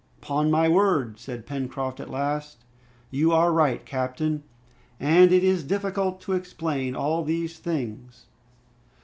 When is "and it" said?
4.99-5.43